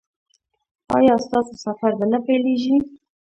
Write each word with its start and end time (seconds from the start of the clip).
ایا 0.95 1.15
ستاسو 1.25 1.53
سفر 1.65 1.91
به 1.99 2.05
نه 2.11 2.19
پیلیږي؟ 2.25 2.77